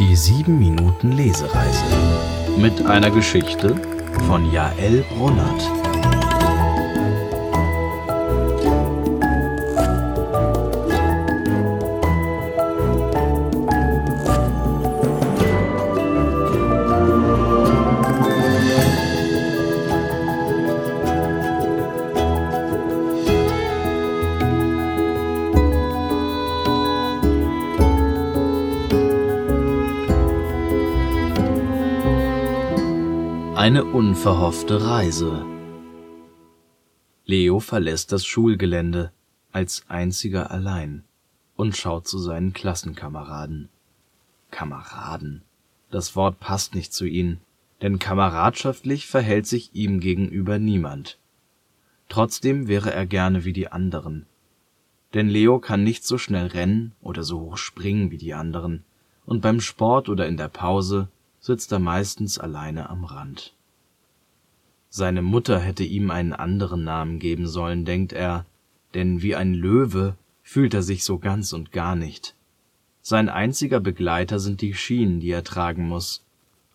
[0.00, 1.84] Die 7 Minuten Lesereise
[2.56, 3.76] mit einer Geschichte
[4.26, 6.39] von Jael Brunert.
[33.60, 35.44] Eine unverhoffte Reise.
[37.26, 39.12] Leo verlässt das Schulgelände
[39.52, 41.04] als einziger allein
[41.56, 43.68] und schaut zu seinen Klassenkameraden.
[44.50, 45.42] Kameraden.
[45.90, 47.42] Das Wort passt nicht zu ihnen,
[47.82, 51.18] denn kameradschaftlich verhält sich ihm gegenüber niemand.
[52.08, 54.24] Trotzdem wäre er gerne wie die anderen.
[55.12, 58.84] Denn Leo kann nicht so schnell rennen oder so hoch springen wie die anderen,
[59.26, 61.08] und beim Sport oder in der Pause
[61.40, 63.54] sitzt er meistens alleine am Rand.
[64.88, 68.44] Seine Mutter hätte ihm einen anderen Namen geben sollen, denkt er,
[68.94, 72.34] denn wie ein Löwe fühlt er sich so ganz und gar nicht.
[73.02, 76.24] Sein einziger Begleiter sind die Schienen, die er tragen muss.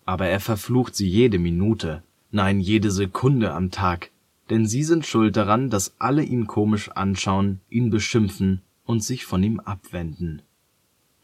[0.05, 4.11] Aber er verflucht sie jede Minute, nein, jede Sekunde am Tag,
[4.50, 9.44] denn sie sind schuld daran, dass alle ihn komisch anschauen, ihn beschimpfen und sich von
[9.44, 10.41] ihm abwenden.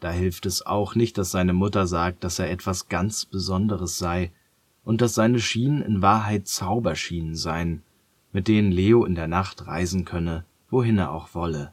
[0.02, 4.32] Da hilft es auch nicht, dass seine Mutter sagt, dass er etwas ganz Besonderes sei
[4.82, 7.84] und dass seine Schienen in Wahrheit Zauberschienen seien,
[8.32, 11.72] mit denen Leo in der Nacht reisen könne, wohin er auch wolle.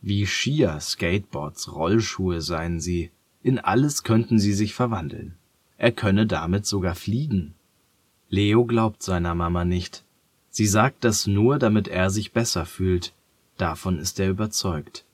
[0.00, 3.10] Wie Skier, Skateboards, Rollschuhe seien sie,
[3.42, 5.34] in alles könnten sie sich verwandeln.
[5.76, 7.52] Er könne damit sogar fliegen.
[8.30, 10.04] Leo glaubt seiner Mama nicht.
[10.48, 13.12] Sie sagt das nur, damit er sich besser fühlt.
[13.58, 15.04] Davon ist er überzeugt.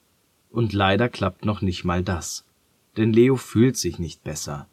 [0.54, 2.44] Und leider klappt noch nicht mal das.
[2.96, 4.68] Denn Leo fühlt sich nicht besser.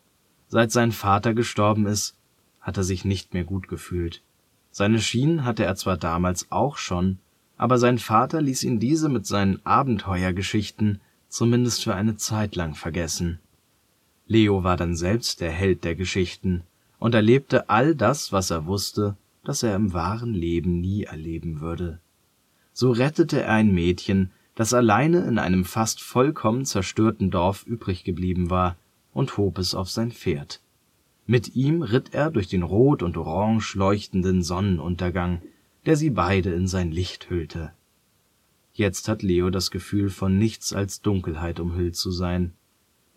[0.48, 2.16] Seit sein Vater gestorben ist,
[2.60, 4.22] hat er sich nicht mehr gut gefühlt.
[4.70, 7.18] Seine Schienen hatte er zwar damals auch schon,
[7.58, 13.40] aber sein Vater ließ ihn diese mit seinen Abenteuergeschichten zumindest für eine Zeit lang vergessen.
[14.28, 16.62] Leo war dann selbst der Held der Geschichten
[17.00, 22.00] und erlebte all das, was er wusste, dass er im wahren Leben nie erleben würde.
[22.72, 24.30] So rettete er ein Mädchen,
[24.62, 28.78] das alleine in einem fast vollkommen zerstörten Dorf übrig geblieben war,
[29.12, 30.62] und hob es auf sein Pferd.
[31.26, 35.42] Mit ihm ritt er durch den rot und orange leuchtenden Sonnenuntergang,
[35.88, 37.74] der sie beide in sein Licht hüllte.
[38.72, 42.54] Jetzt hat Leo das Gefühl, von nichts als Dunkelheit umhüllt zu sein.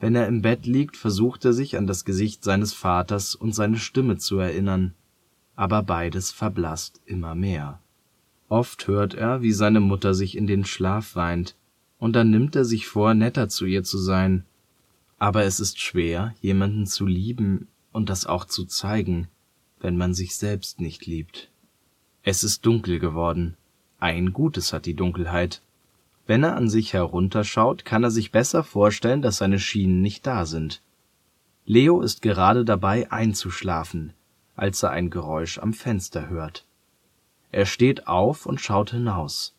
[0.00, 3.76] Wenn er im Bett liegt, versucht er sich an das Gesicht seines Vaters und seine
[3.76, 4.94] Stimme zu erinnern,
[5.56, 7.82] aber beides verblasst immer mehr.
[8.54, 11.56] Oft hört er, wie seine Mutter sich in den Schlaf weint,
[11.98, 14.44] und dann nimmt er sich vor, netter zu ihr zu sein.
[15.18, 19.26] Aber es ist schwer, jemanden zu lieben und das auch zu zeigen,
[19.80, 21.50] wenn man sich selbst nicht liebt.
[22.22, 23.56] Es ist dunkel geworden.
[23.98, 25.60] Ein Gutes hat die Dunkelheit.
[26.28, 30.46] Wenn er an sich herunterschaut, kann er sich besser vorstellen, dass seine Schienen nicht da
[30.46, 30.80] sind.
[31.66, 34.12] Leo ist gerade dabei einzuschlafen,
[34.54, 36.64] als er ein Geräusch am Fenster hört.
[37.54, 39.54] Er steht auf und schaut hinaus.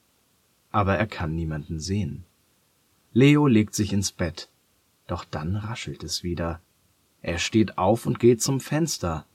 [0.70, 2.26] Aber er kann niemanden sehen.
[3.14, 4.50] Leo legt sich ins Bett.
[5.08, 6.60] Doch dann raschelt es wieder.
[7.22, 9.26] Er steht auf und geht zum Fenster.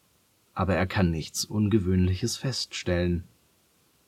[0.53, 3.25] Aber er kann nichts Ungewöhnliches feststellen.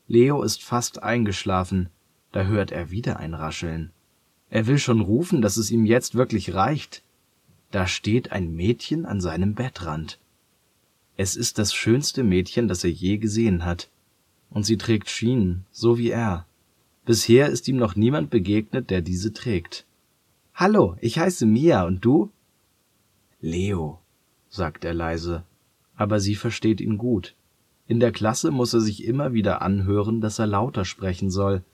[0.06, 1.88] Leo ist fast eingeschlafen.
[2.30, 3.90] Da hört er wieder ein Rascheln.
[4.50, 7.02] Er will schon rufen, dass es ihm jetzt wirklich reicht.
[7.70, 10.18] Da steht ein Mädchen an seinem Bettrand.
[11.16, 13.88] Es ist das schönste Mädchen, das er je gesehen hat
[14.52, 16.46] und sie trägt Schienen, so wie er.
[17.04, 19.86] Bisher ist ihm noch niemand begegnet, der diese trägt.
[20.54, 22.30] Hallo, ich heiße Mia und du?
[23.40, 23.98] Leo,
[24.48, 25.44] sagt er leise,
[25.96, 27.34] aber sie versteht ihn gut.
[27.88, 31.64] In der Klasse muss er sich immer wieder anhören, dass er lauter sprechen soll,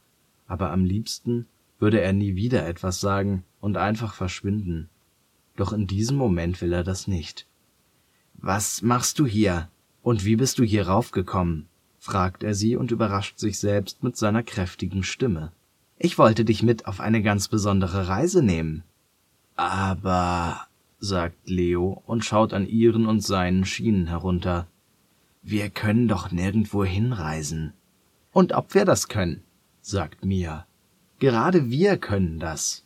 [0.47, 1.47] aber am liebsten
[1.79, 4.89] würde er nie wieder etwas sagen und einfach verschwinden.
[5.57, 7.47] Doch in diesem Moment will er das nicht.
[8.35, 9.69] Was machst du hier?
[10.03, 11.67] Und wie bist du hier raufgekommen?
[11.99, 15.53] Fragt er sie und überrascht sich selbst mit seiner kräftigen Stimme.
[15.99, 18.85] Ich wollte dich mit auf eine ganz besondere Reise nehmen.
[19.57, 20.69] Aber,
[21.01, 24.69] sagt Leo und schaut an ihren und seinen Schienen herunter.
[25.43, 27.73] Wir können doch nirgendwo hinreisen.
[28.33, 29.43] Und ob wir das können,
[29.81, 30.67] sagt Mia.
[31.19, 32.85] Gerade wir können das.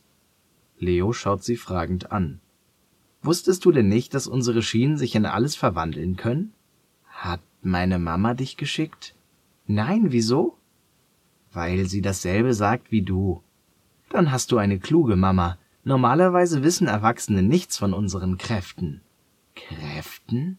[0.79, 2.39] Leo schaut sie fragend an.
[3.21, 6.53] Wusstest du denn nicht, dass unsere Schienen sich in alles verwandeln können?
[7.07, 9.15] Hat meine Mama dich geschickt?
[9.67, 10.57] Nein, wieso?
[11.51, 13.41] Weil sie dasselbe sagt wie du.
[14.09, 19.01] Dann hast du eine kluge Mama, Normalerweise wissen Erwachsene nichts von unseren Kräften.
[19.55, 20.57] Kräften?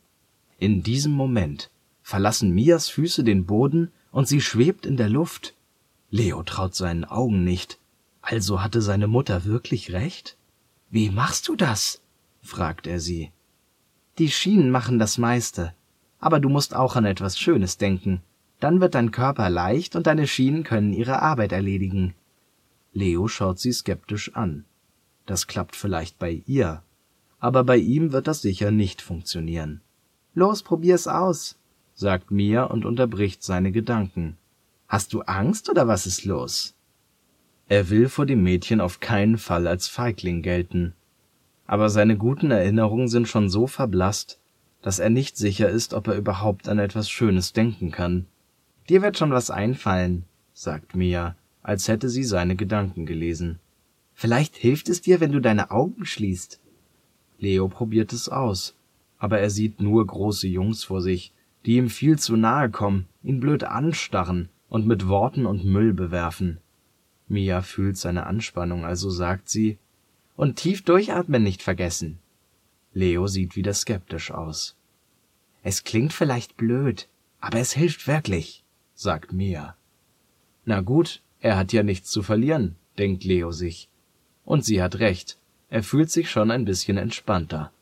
[0.58, 1.70] In diesem Moment
[2.02, 5.54] verlassen Mias Füße den Boden und sie schwebt in der Luft.
[6.10, 7.78] Leo traut seinen Augen nicht.
[8.20, 10.36] Also hatte seine Mutter wirklich recht?
[10.90, 12.02] Wie machst du das?
[12.42, 13.32] fragt er sie.
[14.18, 15.74] Die Schienen machen das meiste.
[16.24, 18.22] Aber du musst auch an etwas Schönes denken.
[18.58, 22.14] Dann wird dein Körper leicht und deine Schienen können ihre Arbeit erledigen.
[22.94, 24.64] Leo schaut sie skeptisch an.
[25.26, 26.82] Das klappt vielleicht bei ihr,
[27.40, 29.82] aber bei ihm wird das sicher nicht funktionieren.
[30.32, 31.58] Los, probier's aus,
[31.92, 34.38] sagt Mia und unterbricht seine Gedanken.
[34.88, 36.74] Hast du Angst oder was ist los?
[37.68, 40.94] Er will vor dem Mädchen auf keinen Fall als Feigling gelten,
[41.66, 44.40] aber seine guten Erinnerungen sind schon so verblasst,
[44.84, 48.26] dass er nicht sicher ist, ob er überhaupt an etwas Schönes denken kann.
[48.90, 53.60] Dir wird schon was einfallen, sagt Mia, als hätte sie seine Gedanken gelesen.
[54.12, 56.60] Vielleicht hilft es dir, wenn du deine Augen schließt.
[57.38, 58.74] Leo probiert es aus,
[59.16, 61.32] aber er sieht nur große Jungs vor sich,
[61.64, 66.58] die ihm viel zu nahe kommen, ihn blöd anstarren und mit Worten und Müll bewerfen.
[67.26, 69.78] Mia fühlt seine Anspannung, also sagt sie,
[70.36, 72.18] und tief durchatmen nicht vergessen.
[72.94, 74.76] Leo sieht wieder skeptisch aus.
[75.62, 77.08] Es klingt vielleicht blöd,
[77.40, 78.64] aber es hilft wirklich,
[78.94, 79.76] sagt Mia.
[80.64, 83.88] Na gut, er hat ja nichts zu verlieren, denkt Leo sich.
[84.44, 85.38] Und sie hat recht,
[85.68, 87.72] er fühlt sich schon ein bisschen entspannter.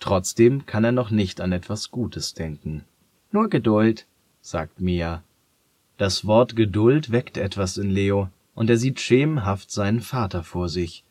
[0.00, 2.84] Trotzdem kann er noch nicht an etwas Gutes denken.
[3.30, 4.06] Nur Geduld,
[4.40, 5.22] sagt Mia.
[5.96, 11.04] Das Wort Geduld weckt etwas in Leo, und er sieht schemenhaft seinen Vater vor sich.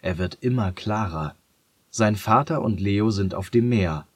[0.00, 1.34] Er wird immer klarer.
[1.90, 4.06] Sein Vater und Leo sind auf dem Meer.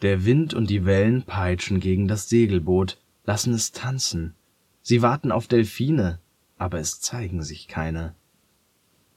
[0.00, 4.34] Der Wind und die Wellen peitschen gegen das Segelboot, lassen es tanzen.
[4.82, 6.18] Sie warten auf Delfine,
[6.58, 8.14] aber es zeigen sich keine.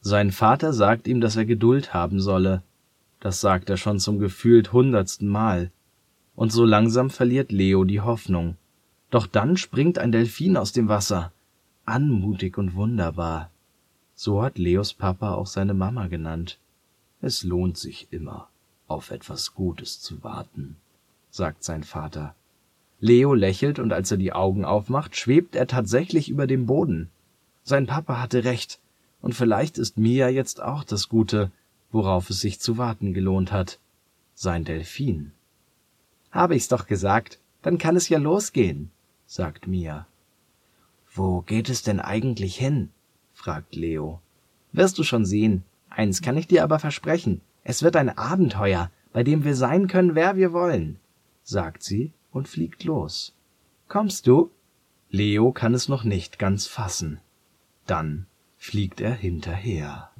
[0.02, 2.62] Sein Vater sagt ihm, dass er Geduld haben solle.
[3.20, 5.72] Das sagt er schon zum gefühlt hundertsten Mal.
[6.36, 8.58] Und so langsam verliert Leo die Hoffnung.
[9.10, 11.32] Doch dann springt ein Delfin aus dem Wasser.
[11.86, 13.50] Anmutig und wunderbar.
[14.14, 16.60] So hat Leos Papa auch seine Mama genannt.
[17.26, 18.50] Es lohnt sich immer,
[18.88, 20.78] auf etwas Gutes zu warten,
[21.32, 22.36] sagt sein Vater.
[23.00, 27.10] Leo lächelt und als er die Augen aufmacht, schwebt er tatsächlich über dem Boden.
[27.64, 28.78] Sein Papa hatte recht,
[29.24, 31.52] und vielleicht ist Mia jetzt auch das Gute,
[31.92, 33.80] worauf es sich zu warten gelohnt hat.
[34.36, 35.32] Sein Delfin.
[36.30, 38.92] Habe ich's doch gesagt, dann kann es ja losgehen,
[39.26, 40.06] sagt Mia.
[41.12, 42.92] Wo geht es denn eigentlich hin?
[43.34, 44.22] fragt Leo.
[44.74, 45.64] Wirst du schon sehen.
[45.96, 47.42] Eins kann ich dir aber versprechen.
[47.64, 51.00] Es wird ein Abenteuer, bei dem wir sein können, wer wir wollen,
[51.44, 53.34] sagt sie und fliegt los.
[53.88, 54.52] Kommst du?
[55.10, 57.22] Leo kann es noch nicht ganz fassen.
[57.88, 58.26] Dann
[58.58, 60.12] fliegt er hinterher.